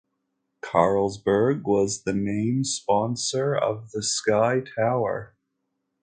Carlsberg 0.63 1.61
was 1.61 2.05
the 2.05 2.13
name 2.13 2.63
sponsor 2.63 3.55
of 3.55 3.91
the 3.91 4.01
Sky 4.01 4.61
Tower. 4.75 5.35